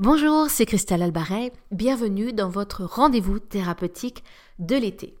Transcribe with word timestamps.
Bonjour, 0.00 0.50
c'est 0.50 0.66
Christelle 0.66 1.02
Albaret. 1.02 1.52
Bienvenue 1.70 2.32
dans 2.32 2.48
votre 2.48 2.82
rendez-vous 2.82 3.38
thérapeutique 3.38 4.24
de 4.58 4.74
l'été. 4.74 5.16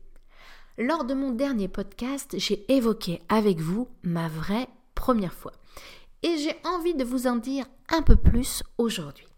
Lors 0.78 1.04
de 1.04 1.14
mon 1.14 1.30
dernier 1.30 1.68
podcast, 1.68 2.34
j'ai 2.38 2.64
évoqué 2.74 3.22
avec 3.28 3.60
vous 3.60 3.86
ma 4.02 4.26
vraie 4.26 4.66
première 4.96 5.32
fois. 5.32 5.52
Et 6.24 6.38
j'ai 6.38 6.56
envie 6.64 6.96
de 6.96 7.04
vous 7.04 7.28
en 7.28 7.36
dire 7.36 7.66
un 7.88 8.02
peu 8.02 8.16
plus 8.16 8.64
aujourd'hui. 8.76 9.28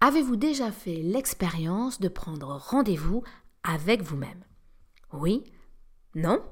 Avez-vous 0.00 0.36
déjà 0.36 0.72
fait 0.72 1.02
l'expérience 1.02 2.00
de 2.00 2.08
prendre 2.08 2.46
rendez-vous 2.48 3.22
avec 3.62 4.00
vous-même? 4.00 4.42
Oui? 5.12 5.44
Non? 6.14 6.42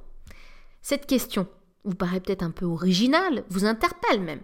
Cette 0.83 1.07
question 1.07 1.49
vous 1.85 1.95
paraît 1.95 2.21
peut-être 2.21 2.43
un 2.43 2.51
peu 2.51 2.67
originale, 2.67 3.45
vous 3.49 3.65
interpelle 3.65 4.21
même. 4.21 4.43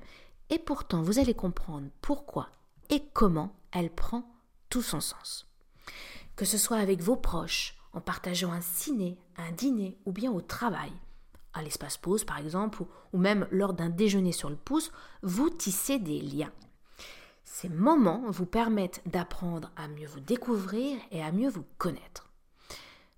Et 0.48 0.59
pourtant, 0.59 1.02
vous 1.02 1.18
allez 1.18 1.34
comprendre 1.34 1.88
pourquoi 2.01 2.48
et 2.91 3.02
comment 3.12 3.55
elle 3.73 3.91
prend 3.91 4.30
tout 4.70 4.83
son 4.83 5.01
sens. 5.01 5.46
Que 6.37 6.45
ce 6.45 6.59
soit 6.59 6.79
avec 6.79 7.01
vos 7.01 7.16
proches, 7.16 7.74
en 7.92 8.01
partageant 8.01 8.52
un 8.52 8.60
ciné, 8.60 9.19
un 9.37 9.52
dîner 9.52 9.98
ou 10.05 10.12
bien 10.12 10.30
au 10.30 10.41
travail, 10.41 10.93
à 11.55 11.62
l'espace 11.62 11.96
pause 11.96 12.24
par 12.24 12.38
exemple, 12.38 12.82
ou, 13.12 13.19
même 13.19 13.48
lors 13.51 13.74
d'un 13.74 13.88
déjeuner 13.88 14.32
sur 14.32 14.51
le 14.51 14.56
pouce, 14.56 14.93
vous 15.23 15.51
tissez 15.51 15.98
des 15.98 16.20
liens. 16.20 16.52
Ces 17.45 17.69
moments 17.69 18.24
vous 18.29 18.46
permettent 18.46 19.02
d'apprendre 19.07 19.73
à 19.77 19.88
mieux 19.88 20.07
vous 20.07 20.20
découvrir 20.20 20.98
et 21.10 21.23
à 21.23 21.32
mieux 21.32 21.48
vous 21.48 21.65
connaître. 21.79 22.29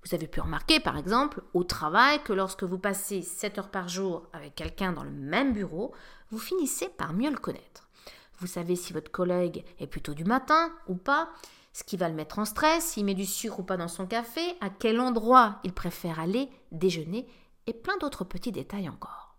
Vous 0.02 0.14
avez 0.14 0.28
pu 0.28 0.41
remarquer 0.41 0.80
par 0.80 0.97
exemple 0.97 1.42
au 1.52 1.62
travail 1.62 2.23
que 2.23 2.33
lorsque 2.33 2.62
vous 2.62 2.78
passez 2.78 3.20
7 3.20 3.59
heures 3.59 3.70
par 3.70 3.89
jour 3.89 4.28
avec 4.33 4.55
quelqu'un 4.55 4.92
dans 4.92 5.05
le 5.05 5.11
même 5.11 5.53
bureau, 5.53 5.92
vous 6.31 6.39
finissez 6.39 6.89
par 6.89 7.12
mieux 7.12 7.31
le 7.31 7.37
connaître. 7.37 7.89
Vous 8.41 8.46
savez 8.46 8.74
si 8.74 8.92
votre 8.92 9.10
collègue 9.10 9.64
est 9.78 9.86
plutôt 9.86 10.14
du 10.14 10.24
matin 10.24 10.72
ou 10.88 10.94
pas, 10.94 11.30
ce 11.74 11.84
qui 11.84 11.96
va 11.96 12.08
le 12.08 12.14
mettre 12.14 12.38
en 12.38 12.47
stress, 12.47 12.84
s'il 12.84 13.05
met 13.05 13.14
du 13.14 13.27
sucre 13.27 13.60
ou 13.60 13.62
pas 13.62 13.77
dans 13.77 13.88
son 13.88 14.06
café, 14.06 14.41
à 14.60 14.70
quel 14.70 14.98
endroit 14.98 15.60
il 15.62 15.72
préfère 15.72 16.19
aller 16.19 16.48
déjeuner 16.72 17.27
et 17.66 17.74
plein 17.74 17.97
d'autres 17.98 18.24
petits 18.24 18.50
détails 18.50 18.88
encore. 18.88 19.36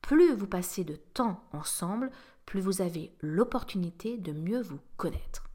Plus 0.00 0.32
vous 0.32 0.46
passez 0.46 0.84
de 0.84 0.94
temps 0.94 1.42
ensemble, 1.52 2.10
plus 2.46 2.60
vous 2.60 2.80
avez 2.80 3.12
l'opportunité 3.20 4.16
de 4.16 4.32
mieux 4.32 4.62
vous 4.62 4.78
connaître. 4.96 5.50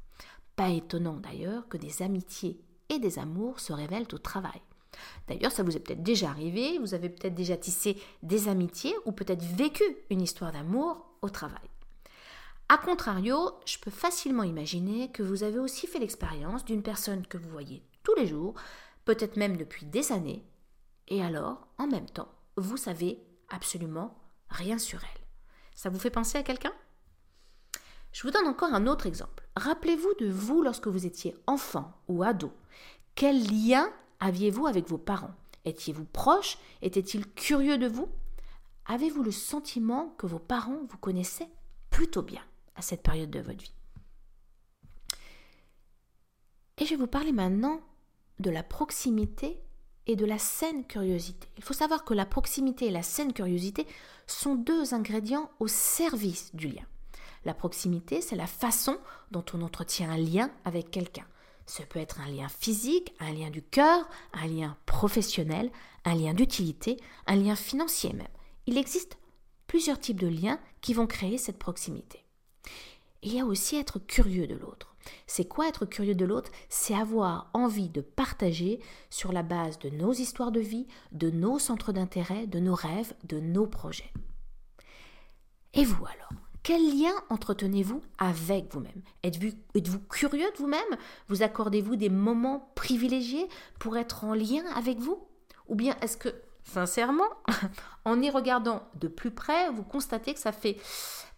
Pas 0.57 0.69
étonnant 0.69 1.15
d'ailleurs 1.15 1.69
que 1.69 1.77
des 1.77 2.01
amitiés 2.01 2.59
et 2.89 2.99
des 2.99 3.17
amours 3.17 3.61
se 3.61 3.71
révèlent 3.71 4.07
au 4.11 4.17
travail. 4.17 4.61
D'ailleurs, 5.29 5.53
ça 5.53 5.63
vous 5.63 5.77
est 5.77 5.79
peut-être 5.79 6.03
déjà 6.03 6.29
arrivé, 6.29 6.77
vous 6.77 6.93
avez 6.93 7.09
peut-être 7.09 7.33
déjà 7.33 7.55
tissé 7.55 7.97
des 8.21 8.49
amitiés 8.49 8.93
ou 9.05 9.13
peut-être 9.13 9.43
vécu 9.43 9.83
une 10.09 10.21
histoire 10.21 10.51
d'amour 10.51 11.05
au 11.21 11.29
travail. 11.29 11.69
A 12.73 12.77
contrario, 12.77 13.51
je 13.65 13.77
peux 13.79 13.91
facilement 13.91 14.43
imaginer 14.43 15.11
que 15.11 15.23
vous 15.23 15.43
avez 15.43 15.59
aussi 15.59 15.87
fait 15.87 15.99
l'expérience 15.99 16.63
d'une 16.63 16.83
personne 16.83 17.27
que 17.27 17.37
vous 17.37 17.49
voyez 17.49 17.83
tous 18.01 18.15
les 18.15 18.25
jours, 18.25 18.53
peut-être 19.03 19.35
même 19.35 19.57
depuis 19.57 19.85
des 19.85 20.13
années, 20.13 20.45
et 21.09 21.21
alors, 21.21 21.67
en 21.77 21.87
même 21.87 22.09
temps, 22.09 22.29
vous 22.55 22.77
savez 22.77 23.21
absolument 23.49 24.17
rien 24.47 24.77
sur 24.77 25.03
elle. 25.03 25.21
Ça 25.75 25.89
vous 25.89 25.99
fait 25.99 26.09
penser 26.09 26.37
à 26.37 26.43
quelqu'un? 26.43 26.71
Je 28.13 28.23
vous 28.23 28.31
donne 28.31 28.47
encore 28.47 28.73
un 28.73 28.87
autre 28.87 29.05
exemple. 29.05 29.45
Rappelez-vous 29.57 30.13
de 30.21 30.31
vous 30.31 30.61
lorsque 30.61 30.87
vous 30.87 31.05
étiez 31.05 31.35
enfant 31.47 31.91
ou 32.07 32.23
ado. 32.23 32.53
Quel 33.15 33.43
lien 33.49 33.91
aviez-vous 34.21 34.65
avec 34.65 34.87
vos 34.87 34.97
parents? 34.97 35.35
Étiez-vous 35.65 36.05
proche? 36.05 36.57
Étaient-ils 36.81 37.29
curieux 37.33 37.77
de 37.77 37.87
vous? 37.87 38.07
Avez-vous 38.85 39.23
le 39.23 39.31
sentiment 39.31 40.15
que 40.17 40.25
vos 40.25 40.39
parents 40.39 40.79
vous 40.87 40.97
connaissaient 40.97 41.49
plutôt 41.89 42.21
bien? 42.21 42.41
À 42.75 42.81
cette 42.81 43.03
période 43.03 43.29
de 43.29 43.39
votre 43.39 43.63
vie. 43.63 43.73
Et 46.77 46.85
je 46.85 46.91
vais 46.91 46.95
vous 46.95 47.07
parler 47.07 47.31
maintenant 47.31 47.81
de 48.39 48.49
la 48.49 48.63
proximité 48.63 49.61
et 50.07 50.15
de 50.15 50.25
la 50.25 50.39
saine 50.39 50.85
curiosité. 50.85 51.47
Il 51.57 51.63
faut 51.63 51.73
savoir 51.73 52.03
que 52.03 52.13
la 52.13 52.25
proximité 52.25 52.87
et 52.87 52.91
la 52.91 53.03
saine 53.03 53.33
curiosité 53.33 53.85
sont 54.25 54.55
deux 54.55 54.93
ingrédients 54.93 55.51
au 55.59 55.67
service 55.67 56.55
du 56.55 56.69
lien. 56.69 56.85
La 57.45 57.53
proximité, 57.53 58.21
c'est 58.21 58.35
la 58.35 58.47
façon 58.47 58.97
dont 59.31 59.45
on 59.53 59.61
entretient 59.61 60.09
un 60.09 60.17
lien 60.17 60.51
avec 60.65 60.91
quelqu'un. 60.91 61.25
Ce 61.65 61.83
peut 61.83 61.99
être 61.99 62.19
un 62.19 62.27
lien 62.27 62.49
physique, 62.49 63.13
un 63.19 63.31
lien 63.31 63.49
du 63.49 63.61
cœur, 63.61 64.07
un 64.33 64.47
lien 64.47 64.75
professionnel, 64.85 65.71
un 66.03 66.15
lien 66.15 66.33
d'utilité, 66.33 66.97
un 67.27 67.35
lien 67.35 67.55
financier 67.55 68.13
même. 68.13 68.27
Il 68.67 68.77
existe 68.77 69.17
plusieurs 69.67 69.99
types 69.99 70.19
de 70.19 70.27
liens 70.27 70.59
qui 70.81 70.93
vont 70.93 71.07
créer 71.07 71.37
cette 71.37 71.57
proximité. 71.57 72.20
Il 73.23 73.33
y 73.33 73.39
a 73.39 73.45
aussi 73.45 73.75
être 73.75 73.99
curieux 73.99 74.47
de 74.47 74.55
l'autre. 74.55 74.95
C'est 75.27 75.47
quoi 75.47 75.67
être 75.67 75.85
curieux 75.85 76.15
de 76.15 76.25
l'autre? 76.25 76.51
C'est 76.69 76.95
avoir 76.95 77.49
envie 77.53 77.89
de 77.89 78.01
partager 78.01 78.79
sur 79.09 79.31
la 79.31 79.43
base 79.43 79.79
de 79.79 79.89
nos 79.89 80.13
histoires 80.13 80.51
de 80.51 80.59
vie, 80.59 80.87
de 81.11 81.29
nos 81.29 81.59
centres 81.59 81.91
d'intérêt, 81.91 82.47
de 82.47 82.59
nos 82.59 82.75
rêves, 82.75 83.13
de 83.23 83.39
nos 83.39 83.67
projets. 83.67 84.11
Et 85.73 85.85
vous 85.85 86.05
alors? 86.05 86.41
Quel 86.63 86.81
lien 86.81 87.13
entretenez-vous 87.29 88.03
avec 88.19 88.71
vous-même? 88.71 89.01
Êtes-vous 89.23 89.99
curieux 90.09 90.51
de 90.51 90.57
vous-même? 90.57 90.97
Vous 91.27 91.41
accordez-vous 91.41 91.95
des 91.95 92.09
moments 92.09 92.71
privilégiés 92.75 93.47
pour 93.79 93.97
être 93.97 94.25
en 94.25 94.35
lien 94.35 94.63
avec 94.75 94.99
vous? 94.99 95.27
Ou 95.67 95.75
bien 95.75 95.95
est-ce 96.01 96.17
que, 96.17 96.29
sincèrement, 96.63 97.29
en 98.05 98.21
y 98.21 98.29
regardant 98.29 98.83
de 98.99 99.07
plus 99.07 99.31
près, 99.31 99.71
vous 99.71 99.83
constatez 99.83 100.35
que 100.35 100.39
ça 100.39 100.51
fait 100.51 100.77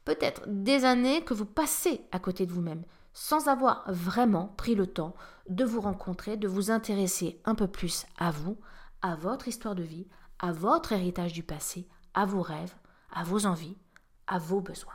peut-être 0.05 0.43
des 0.47 0.85
années 0.85 1.23
que 1.23 1.33
vous 1.33 1.45
passez 1.45 2.05
à 2.11 2.19
côté 2.19 2.45
de 2.45 2.51
vous-même, 2.51 2.83
sans 3.13 3.47
avoir 3.47 3.83
vraiment 3.91 4.47
pris 4.57 4.75
le 4.75 4.87
temps 4.87 5.15
de 5.49 5.63
vous 5.63 5.81
rencontrer, 5.81 6.37
de 6.37 6.47
vous 6.47 6.71
intéresser 6.71 7.41
un 7.45 7.55
peu 7.55 7.67
plus 7.67 8.05
à 8.17 8.31
vous, 8.31 8.57
à 9.01 9.15
votre 9.15 9.47
histoire 9.47 9.75
de 9.75 9.83
vie, 9.83 10.07
à 10.39 10.51
votre 10.51 10.91
héritage 10.91 11.33
du 11.33 11.43
passé, 11.43 11.87
à 12.13 12.25
vos 12.25 12.41
rêves, 12.41 12.73
à 13.11 13.23
vos 13.23 13.45
envies, 13.45 13.77
à 14.27 14.39
vos 14.39 14.61
besoins. 14.61 14.93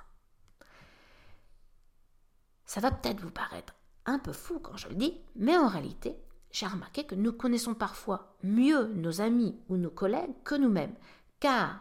Ça 2.64 2.80
va 2.80 2.90
peut-être 2.90 3.20
vous 3.20 3.30
paraître 3.30 3.74
un 4.04 4.18
peu 4.18 4.32
fou 4.32 4.58
quand 4.58 4.76
je 4.76 4.88
le 4.88 4.94
dis, 4.94 5.20
mais 5.36 5.56
en 5.56 5.68
réalité, 5.68 6.16
j'ai 6.50 6.66
remarqué 6.66 7.04
que 7.04 7.14
nous 7.14 7.32
connaissons 7.32 7.74
parfois 7.74 8.36
mieux 8.42 8.88
nos 8.94 9.20
amis 9.20 9.58
ou 9.68 9.76
nos 9.76 9.90
collègues 9.90 10.34
que 10.44 10.54
nous-mêmes, 10.54 10.94
car 11.40 11.80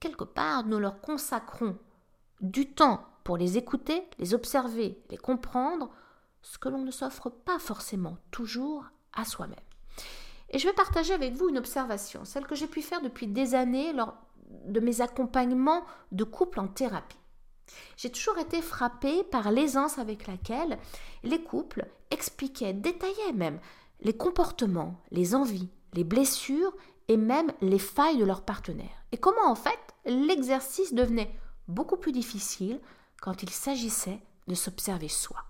quelque 0.00 0.24
part 0.24 0.64
nous 0.64 0.78
leur 0.78 1.00
consacrons 1.00 1.76
du 2.40 2.72
temps 2.72 3.04
pour 3.24 3.36
les 3.36 3.58
écouter, 3.58 4.02
les 4.18 4.34
observer, 4.34 4.98
les 5.10 5.16
comprendre, 5.16 5.90
ce 6.42 6.58
que 6.58 6.68
l'on 6.68 6.78
ne 6.78 6.90
s'offre 6.90 7.30
pas 7.30 7.58
forcément 7.58 8.16
toujours 8.30 8.84
à 9.12 9.24
soi-même. 9.24 9.58
Et 10.50 10.58
je 10.58 10.66
vais 10.66 10.72
partager 10.72 11.12
avec 11.12 11.34
vous 11.34 11.48
une 11.48 11.58
observation, 11.58 12.24
celle 12.24 12.46
que 12.46 12.54
j'ai 12.54 12.66
pu 12.66 12.80
faire 12.80 13.02
depuis 13.02 13.26
des 13.26 13.54
années 13.54 13.92
lors 13.92 14.14
de 14.64 14.80
mes 14.80 15.00
accompagnements 15.00 15.84
de 16.12 16.24
couples 16.24 16.60
en 16.60 16.68
thérapie. 16.68 17.18
J'ai 17.96 18.10
toujours 18.10 18.38
été 18.38 18.62
frappée 18.62 19.24
par 19.24 19.50
l'aisance 19.50 19.98
avec 19.98 20.26
laquelle 20.26 20.78
les 21.22 21.42
couples 21.42 21.86
expliquaient, 22.10 22.72
détaillaient 22.72 23.34
même 23.34 23.60
les 24.00 24.16
comportements, 24.16 25.02
les 25.10 25.34
envies, 25.34 25.68
les 25.92 26.04
blessures 26.04 26.74
et 27.08 27.16
même 27.16 27.52
les 27.60 27.78
failles 27.78 28.18
de 28.18 28.24
leur 28.24 28.42
partenaire. 28.42 29.04
Et 29.12 29.18
comment 29.18 29.50
en 29.50 29.54
fait 29.54 29.78
l'exercice 30.06 30.94
devenait 30.94 31.30
beaucoup 31.68 31.96
plus 31.96 32.12
difficile 32.12 32.80
quand 33.20 33.42
il 33.42 33.50
s'agissait 33.50 34.20
de 34.48 34.54
s'observer 34.54 35.08
soi. 35.08 35.44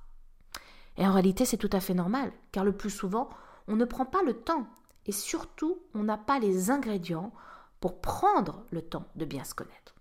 Et 0.96 1.06
en 1.06 1.12
réalité, 1.12 1.44
c'est 1.44 1.56
tout 1.56 1.70
à 1.72 1.80
fait 1.80 1.94
normal, 1.94 2.32
car 2.52 2.64
le 2.64 2.76
plus 2.76 2.90
souvent, 2.90 3.30
on 3.68 3.76
ne 3.76 3.84
prend 3.84 4.04
pas 4.04 4.22
le 4.22 4.34
temps, 4.34 4.66
et 5.06 5.12
surtout, 5.12 5.78
on 5.94 6.02
n'a 6.02 6.18
pas 6.18 6.38
les 6.38 6.70
ingrédients 6.70 7.32
pour 7.80 8.00
prendre 8.00 8.64
le 8.70 8.82
temps 8.82 9.06
de 9.14 9.24
bien 9.24 9.44
se 9.44 9.54
connaître. 9.54 9.94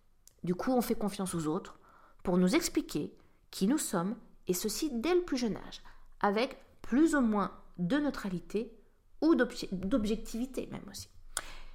Du 0.43 0.55
coup, 0.55 0.71
on 0.71 0.81
fait 0.81 0.95
confiance 0.95 1.35
aux 1.35 1.47
autres 1.47 1.77
pour 2.23 2.37
nous 2.37 2.55
expliquer 2.55 3.15
qui 3.51 3.67
nous 3.67 3.77
sommes, 3.77 4.15
et 4.47 4.53
ceci 4.53 4.89
dès 4.91 5.13
le 5.13 5.21
plus 5.21 5.37
jeune 5.37 5.57
âge, 5.57 5.83
avec 6.19 6.57
plus 6.81 7.15
ou 7.15 7.21
moins 7.21 7.51
de 7.77 7.97
neutralité 7.97 8.73
ou 9.21 9.35
d'objectivité 9.35 10.67
même 10.71 10.85
aussi. 10.89 11.09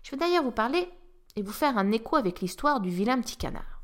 Je 0.02 0.10
vais 0.10 0.16
d'ailleurs 0.16 0.42
vous 0.42 0.52
parler 0.52 0.88
et 1.36 1.42
vous 1.42 1.52
faire 1.52 1.78
un 1.78 1.92
écho 1.92 2.16
avec 2.16 2.40
l'histoire 2.40 2.80
du 2.80 2.90
vilain 2.90 3.20
petit 3.20 3.36
canard. 3.36 3.81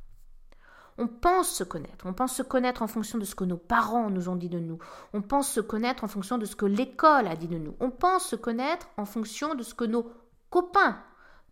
On 1.00 1.06
pense 1.06 1.48
se 1.48 1.62
connaître. 1.62 2.06
On 2.06 2.12
pense 2.12 2.34
se 2.34 2.42
connaître 2.42 2.82
en 2.82 2.88
fonction 2.88 3.18
de 3.18 3.24
ce 3.24 3.36
que 3.36 3.44
nos 3.44 3.56
parents 3.56 4.10
nous 4.10 4.28
ont 4.28 4.34
dit 4.34 4.48
de 4.48 4.58
nous. 4.58 4.78
On 5.12 5.22
pense 5.22 5.48
se 5.48 5.60
connaître 5.60 6.02
en 6.02 6.08
fonction 6.08 6.38
de 6.38 6.44
ce 6.44 6.56
que 6.56 6.66
l'école 6.66 7.28
a 7.28 7.36
dit 7.36 7.46
de 7.46 7.56
nous. 7.56 7.76
On 7.78 7.92
pense 7.92 8.26
se 8.26 8.36
connaître 8.36 8.88
en 8.96 9.04
fonction 9.04 9.54
de 9.54 9.62
ce 9.62 9.74
que 9.74 9.84
nos 9.84 10.10
copains, 10.50 11.00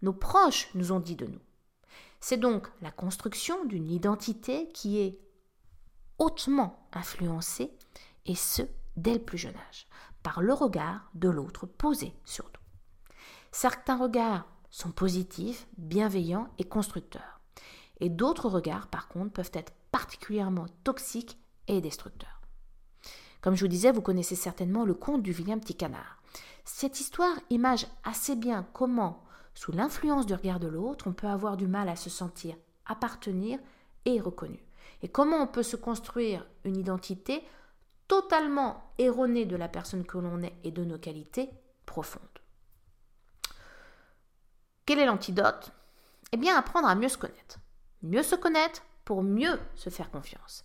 nos 0.02 0.12
proches 0.12 0.68
nous 0.74 0.90
ont 0.90 0.98
dit 0.98 1.14
de 1.14 1.26
nous. 1.26 1.40
C'est 2.18 2.38
donc 2.38 2.66
la 2.82 2.90
construction 2.90 3.64
d'une 3.66 3.88
identité 3.88 4.68
qui 4.72 4.98
est 4.98 5.20
hautement 6.18 6.88
influencée, 6.92 7.72
et 8.24 8.34
ce, 8.34 8.62
dès 8.96 9.14
le 9.14 9.22
plus 9.22 9.38
jeune 9.38 9.54
âge, 9.68 9.86
par 10.24 10.42
le 10.42 10.52
regard 10.54 11.08
de 11.14 11.28
l'autre 11.28 11.66
posé 11.66 12.14
sur 12.24 12.46
nous. 12.46 13.14
Certains 13.52 13.96
regards 13.96 14.46
sont 14.70 14.90
positifs, 14.90 15.68
bienveillants 15.76 16.48
et 16.58 16.64
constructeurs 16.64 17.35
et 18.00 18.08
d'autres 18.08 18.48
regards, 18.48 18.88
par 18.88 19.08
contre, 19.08 19.32
peuvent 19.32 19.50
être 19.54 19.72
particulièrement 19.90 20.66
toxiques 20.84 21.38
et 21.68 21.80
destructeurs. 21.80 22.40
Comme 23.40 23.54
je 23.54 23.64
vous 23.64 23.68
disais, 23.68 23.92
vous 23.92 24.02
connaissez 24.02 24.34
certainement 24.34 24.84
le 24.84 24.94
conte 24.94 25.22
du 25.22 25.32
vilain 25.32 25.58
petit 25.58 25.76
canard. 25.76 26.20
Cette 26.64 27.00
histoire 27.00 27.36
image 27.50 27.86
assez 28.04 28.36
bien 28.36 28.66
comment, 28.72 29.24
sous 29.54 29.72
l'influence 29.72 30.26
du 30.26 30.34
regard 30.34 30.60
de 30.60 30.68
l'autre, 30.68 31.06
on 31.08 31.12
peut 31.12 31.28
avoir 31.28 31.56
du 31.56 31.66
mal 31.66 31.88
à 31.88 31.96
se 31.96 32.10
sentir 32.10 32.56
appartenir 32.86 33.58
et 34.04 34.20
reconnu. 34.20 34.58
Et 35.02 35.08
comment 35.08 35.38
on 35.38 35.46
peut 35.46 35.62
se 35.62 35.76
construire 35.76 36.46
une 36.64 36.76
identité 36.76 37.42
totalement 38.08 38.92
erronée 38.98 39.46
de 39.46 39.56
la 39.56 39.68
personne 39.68 40.04
que 40.04 40.18
l'on 40.18 40.42
est 40.42 40.54
et 40.64 40.70
de 40.70 40.84
nos 40.84 40.98
qualités 40.98 41.50
profondes. 41.84 42.22
Quel 44.84 44.98
est 44.98 45.06
l'antidote? 45.06 45.72
Eh 46.32 46.36
bien, 46.36 46.56
apprendre 46.56 46.88
à 46.88 46.94
mieux 46.94 47.08
se 47.08 47.18
connaître. 47.18 47.58
Mieux 48.06 48.22
se 48.22 48.36
connaître 48.36 48.82
pour 49.04 49.24
mieux 49.24 49.58
se 49.74 49.90
faire 49.90 50.12
confiance. 50.12 50.62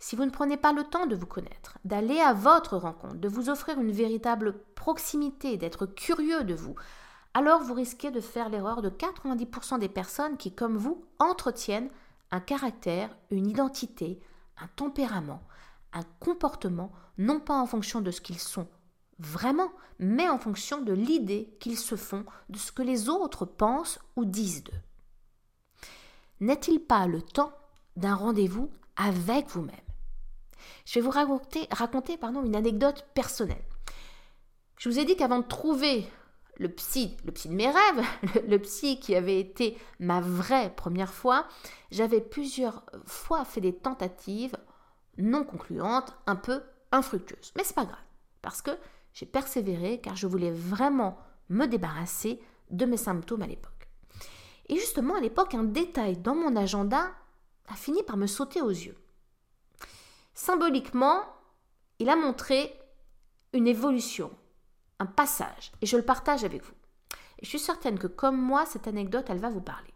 Si 0.00 0.16
vous 0.16 0.24
ne 0.24 0.30
prenez 0.30 0.56
pas 0.56 0.72
le 0.72 0.82
temps 0.82 1.06
de 1.06 1.14
vous 1.14 1.26
connaître, 1.26 1.78
d'aller 1.84 2.18
à 2.18 2.32
votre 2.32 2.76
rencontre, 2.76 3.14
de 3.14 3.28
vous 3.28 3.48
offrir 3.48 3.78
une 3.78 3.92
véritable 3.92 4.58
proximité, 4.74 5.56
d'être 5.56 5.86
curieux 5.86 6.42
de 6.42 6.54
vous, 6.54 6.74
alors 7.32 7.62
vous 7.62 7.74
risquez 7.74 8.10
de 8.10 8.20
faire 8.20 8.48
l'erreur 8.48 8.82
de 8.82 8.90
90% 8.90 9.78
des 9.78 9.88
personnes 9.88 10.36
qui, 10.36 10.52
comme 10.52 10.76
vous, 10.76 11.04
entretiennent 11.20 11.90
un 12.32 12.40
caractère, 12.40 13.14
une 13.30 13.46
identité, 13.46 14.18
un 14.60 14.66
tempérament, 14.74 15.42
un 15.92 16.02
comportement, 16.18 16.90
non 17.18 17.38
pas 17.38 17.60
en 17.60 17.66
fonction 17.66 18.00
de 18.00 18.10
ce 18.10 18.20
qu'ils 18.20 18.40
sont 18.40 18.66
vraiment, 19.20 19.70
mais 20.00 20.28
en 20.28 20.38
fonction 20.38 20.82
de 20.82 20.92
l'idée 20.92 21.56
qu'ils 21.60 21.78
se 21.78 21.94
font 21.94 22.24
de 22.48 22.58
ce 22.58 22.72
que 22.72 22.82
les 22.82 23.08
autres 23.08 23.44
pensent 23.44 24.00
ou 24.16 24.24
disent 24.24 24.64
d'eux. 24.64 24.72
N'est-il 26.40 26.80
pas 26.80 27.06
le 27.06 27.22
temps 27.22 27.52
d'un 27.96 28.14
rendez-vous 28.14 28.70
avec 28.96 29.48
vous-même? 29.48 29.76
Je 30.84 30.94
vais 30.94 31.00
vous 31.00 31.10
raconter, 31.10 31.66
raconter 31.70 32.16
pardon, 32.16 32.44
une 32.44 32.56
anecdote 32.56 33.06
personnelle. 33.14 33.64
Je 34.78 34.88
vous 34.88 34.98
ai 34.98 35.04
dit 35.04 35.16
qu'avant 35.16 35.40
de 35.40 35.46
trouver 35.46 36.06
le 36.56 36.68
psy, 36.68 37.16
le 37.24 37.32
psy 37.32 37.48
de 37.48 37.54
mes 37.54 37.70
rêves, 37.70 38.06
le, 38.48 38.58
psy 38.58 38.98
qui 39.00 39.14
avait 39.14 39.40
été 39.40 39.76
ma 39.98 40.20
vraie 40.20 40.72
première 40.74 41.12
fois, 41.12 41.46
j'avais 41.90 42.20
plusieurs 42.20 42.84
fois 43.06 43.44
fait 43.44 43.60
des 43.60 43.74
tentatives 43.74 44.56
non 45.18 45.44
concluantes, 45.44 46.14
un 46.26 46.36
peu 46.36 46.62
infructueuses. 46.92 47.52
Mais 47.56 47.64
c'est 47.64 47.74
pas 47.74 47.84
grave, 47.84 47.98
parce 48.42 48.62
que 48.62 48.70
j'ai 49.12 49.26
persévéré 49.26 50.00
car 50.00 50.16
je 50.16 50.26
voulais 50.26 50.52
vraiment 50.52 51.18
me 51.48 51.66
débarrasser 51.66 52.40
de 52.70 52.84
mes 52.84 52.96
symptômes 52.96 53.42
à 53.42 53.46
l'époque. 53.46 53.79
Et 54.70 54.76
justement, 54.76 55.16
à 55.16 55.20
l'époque, 55.20 55.54
un 55.54 55.64
détail 55.64 56.16
dans 56.16 56.36
mon 56.36 56.54
agenda 56.54 57.10
a 57.66 57.74
fini 57.74 58.04
par 58.04 58.16
me 58.16 58.28
sauter 58.28 58.62
aux 58.62 58.70
yeux. 58.70 58.96
Symboliquement, 60.32 61.24
il 61.98 62.08
a 62.08 62.14
montré 62.14 62.72
une 63.52 63.66
évolution, 63.66 64.30
un 65.00 65.06
passage, 65.06 65.72
et 65.82 65.86
je 65.86 65.96
le 65.96 66.04
partage 66.04 66.44
avec 66.44 66.62
vous. 66.62 66.74
Et 67.40 67.44
je 67.44 67.48
suis 67.48 67.58
certaine 67.58 67.98
que 67.98 68.06
comme 68.06 68.40
moi, 68.40 68.64
cette 68.64 68.86
anecdote, 68.86 69.26
elle 69.28 69.40
va 69.40 69.50
vous 69.50 69.60
parler. 69.60 69.92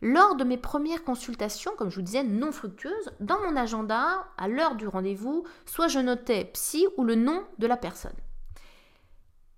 Lors 0.00 0.36
de 0.36 0.44
mes 0.44 0.56
premières 0.56 1.04
consultations, 1.04 1.72
comme 1.76 1.90
je 1.90 1.96
vous 1.96 2.02
disais, 2.02 2.24
non 2.24 2.50
fructueuses, 2.50 3.12
dans 3.20 3.40
mon 3.42 3.56
agenda, 3.56 4.26
à 4.38 4.48
l'heure 4.48 4.74
du 4.74 4.88
rendez-vous, 4.88 5.44
soit 5.66 5.88
je 5.88 5.98
notais 5.98 6.46
psy 6.46 6.86
ou 6.96 7.04
le 7.04 7.14
nom 7.14 7.44
de 7.58 7.66
la 7.66 7.76
personne. 7.76 8.16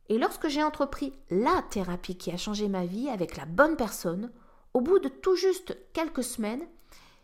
Et 0.09 0.19
lorsque 0.19 0.49
j'ai 0.49 0.63
entrepris 0.63 1.15
la 1.31 1.63
thérapie 1.71 2.17
qui 2.17 2.31
a 2.31 2.37
changé 2.37 2.69
ma 2.69 2.85
vie 2.85 3.09
avec 3.09 3.37
la 3.37 3.47
bonne 3.47 3.77
personne, 3.77 4.31
au 4.75 4.81
bout 4.81 4.99
de 4.99 5.09
tout 5.09 5.37
juste 5.37 5.77
quelques 5.93 6.25
semaines, 6.25 6.67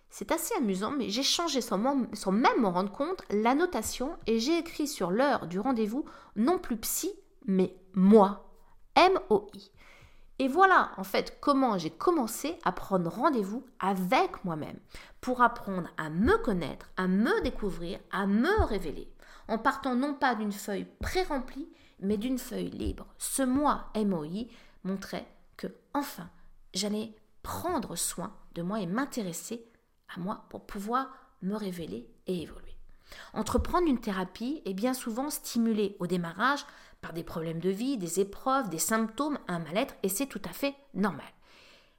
c'est 0.08 0.32
assez 0.32 0.54
amusant, 0.54 0.90
mais 0.90 1.08
j'ai 1.08 1.22
changé 1.22 1.60
sans, 1.60 1.78
même 1.78 2.60
m'en 2.60 2.72
rendre 2.72 2.92
compte 2.92 3.22
la 3.30 3.54
notation 3.54 4.16
et 4.26 4.40
j'ai 4.40 4.58
écrit 4.58 4.88
sur 4.88 5.10
l'heure 5.10 5.46
du 5.46 5.60
rendez-vous 5.60 6.04
non 6.36 6.58
plus 6.58 6.76
psy, 6.78 7.12
mais 7.46 7.74
moi. 7.94 8.46
M-O-I. 8.96 9.70
Et 10.40 10.48
voilà 10.48 10.90
en 10.96 11.04
fait 11.04 11.38
comment 11.40 11.78
j'ai 11.78 11.90
commencé 11.90 12.58
à 12.64 12.72
prendre 12.72 13.10
rendez-vous 13.10 13.64
avec 13.78 14.44
moi-même 14.44 14.78
pour 15.20 15.42
apprendre 15.42 15.88
à 15.96 16.08
me 16.08 16.38
connaître, 16.38 16.90
à 16.96 17.06
me 17.06 17.42
découvrir, 17.42 18.00
à 18.10 18.26
me 18.26 18.64
révéler, 18.64 19.12
en 19.48 19.58
partant 19.58 19.94
non 19.94 20.14
pas 20.14 20.34
d'une 20.34 20.52
feuille 20.52 20.86
pré-remplie, 21.00 21.68
mais 22.00 22.16
d'une 22.16 22.38
feuille 22.38 22.70
libre. 22.70 23.06
Ce 23.18 23.42
moi 23.42 23.90
MOI 23.96 24.46
montrait 24.84 25.26
que 25.56 25.68
enfin 25.94 26.30
j'allais 26.74 27.14
prendre 27.42 27.96
soin 27.96 28.34
de 28.54 28.62
moi 28.62 28.80
et 28.80 28.86
m'intéresser 28.86 29.64
à 30.14 30.20
moi 30.20 30.44
pour 30.48 30.66
pouvoir 30.66 31.08
me 31.42 31.54
révéler 31.54 32.08
et 32.26 32.42
évoluer. 32.42 32.76
Entreprendre 33.32 33.88
une 33.88 34.00
thérapie 34.00 34.62
est 34.64 34.74
bien 34.74 34.94
souvent 34.94 35.30
stimulé 35.30 35.96
au 35.98 36.06
démarrage 36.06 36.64
par 37.00 37.12
des 37.12 37.24
problèmes 37.24 37.60
de 37.60 37.70
vie, 37.70 37.96
des 37.96 38.20
épreuves, 38.20 38.68
des 38.68 38.78
symptômes, 38.78 39.38
un 39.48 39.58
mal-être, 39.58 39.94
et 40.02 40.08
c'est 40.08 40.26
tout 40.26 40.42
à 40.44 40.52
fait 40.52 40.74
normal. 40.94 41.26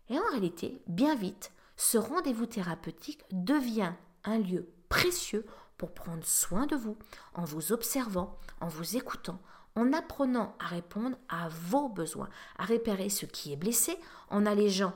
Et 0.10 0.18
en 0.18 0.24
réalité, 0.32 0.82
bien 0.88 1.16
vite, 1.16 1.52
ce 1.76 1.98
rendez-vous 1.98 2.46
thérapeutique 2.46 3.24
devient 3.32 3.94
un 4.24 4.38
lieu 4.38 4.70
précieux 4.90 5.46
pour 5.78 5.94
prendre 5.94 6.24
soin 6.24 6.68
de 6.68 6.76
vous, 6.76 6.98
en 7.34 7.44
vous 7.44 7.72
observant, 7.72 8.38
en 8.60 8.68
vous 8.68 8.98
écoutant, 8.98 9.42
en 9.76 9.94
apprenant 9.94 10.56
à 10.60 10.68
répondre 10.68 11.18
à 11.30 11.50
vos 11.50 11.90
besoins, 11.90 12.30
à 12.58 12.66
repérer 12.66 13.10
ce 13.10 13.26
qui 13.26 13.54
est 13.54 13.58
blessé, 13.58 13.98
en 14.30 14.46
allégeant 14.46 14.94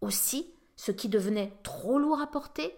aussi 0.00 0.52
ce 0.76 0.92
qui 0.92 1.08
devenait 1.08 1.52
trop 1.62 1.98
lourd 1.98 2.20
à 2.20 2.26
porter 2.26 2.74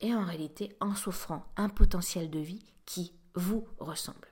et 0.00 0.14
en 0.14 0.24
réalité 0.24 0.76
en 0.80 0.94
s'offrant 0.94 1.46
un 1.56 1.68
potentiel 1.68 2.30
de 2.30 2.40
vie 2.40 2.64
qui 2.84 3.14
vous 3.34 3.66
ressemble. 3.78 4.28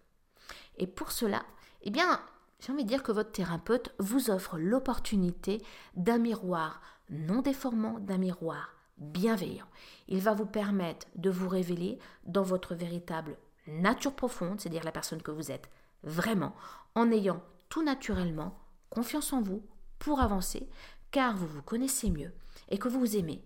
Et 0.76 0.86
pour 0.86 1.12
cela, 1.12 1.42
eh 1.82 1.90
bien, 1.90 2.20
j'ai 2.60 2.72
envie 2.72 2.84
de 2.84 2.88
dire 2.88 3.02
que 3.02 3.12
votre 3.12 3.32
thérapeute 3.32 3.94
vous 3.98 4.30
offre 4.30 4.58
l'opportunité 4.58 5.62
d'un 5.94 6.18
miroir 6.18 6.80
non 7.10 7.42
déformant, 7.42 7.98
d'un 7.98 8.18
miroir 8.18 8.74
bienveillant. 8.98 9.66
Il 10.08 10.20
va 10.20 10.34
vous 10.34 10.46
permettre 10.46 11.06
de 11.16 11.30
vous 11.30 11.48
révéler 11.48 11.98
dans 12.24 12.42
votre 12.42 12.74
véritable 12.74 13.36
nature 13.66 14.14
profonde, 14.14 14.60
c'est-à-dire 14.60 14.84
la 14.84 14.92
personne 14.92 15.22
que 15.22 15.30
vous 15.30 15.50
êtes 15.50 15.68
vraiment, 16.02 16.54
en 16.94 17.10
ayant 17.10 17.42
tout 17.68 17.82
naturellement 17.82 18.58
confiance 18.90 19.32
en 19.32 19.40
vous 19.40 19.62
pour 19.98 20.20
avancer, 20.20 20.68
car 21.10 21.36
vous 21.36 21.46
vous 21.46 21.62
connaissez 21.62 22.10
mieux 22.10 22.32
et 22.68 22.78
que 22.78 22.88
vous 22.88 23.00
vous 23.00 23.16
aimez, 23.16 23.42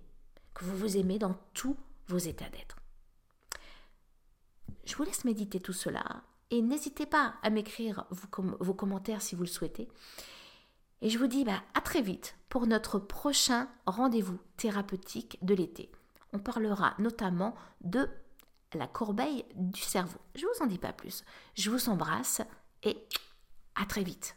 que 0.55 0.65
vous 0.65 0.77
vous 0.77 0.97
aimez 0.97 1.19
dans 1.19 1.35
tous 1.55 1.77
vos 2.09 2.19
états 2.19 2.49
d'être. 2.49 2.77
Je 4.85 4.95
vous 4.97 5.03
laisse 5.03 5.25
méditer 5.25 5.61
tout 5.61 5.73
cela 5.73 6.23
et 6.51 6.63
n'hésitez 6.63 7.07
pas 7.07 7.35
à 7.43 7.51
m'écrire 7.51 8.07
vos, 8.11 8.75
commentaires 8.75 9.23
si 9.23 9.35
vous 9.35 9.43
le 9.43 9.49
souhaitez. 9.49 9.89
Et 11.03 11.11
je 11.11 11.19
vous 11.19 11.27
dis 11.27 11.45
bah, 11.45 11.63
à 11.75 11.81
très 11.81 12.03
vite 12.03 12.37
pour 12.49 12.67
notre 12.67 12.99
prochain 12.99 13.69
rendez-vous 13.87 14.39
thérapeutique 14.57 15.39
de 15.43 15.55
l'été. 15.55 15.91
On 16.33 16.39
parlera 16.39 16.95
notamment 16.99 17.55
de 17.81 18.09
la 18.75 18.87
corbeille 18.87 19.45
du 19.55 19.81
cerveau. 19.81 20.19
Je 20.35 20.47
vous 20.47 20.63
en 20.63 20.67
dis 20.67 20.79
pas 20.79 20.93
plus. 20.93 21.25
Je 21.55 21.71
vous 21.71 21.89
embrasse 21.89 22.43
et 22.83 22.97
à 23.75 23.87
très 23.87 24.03
vite. 24.03 24.37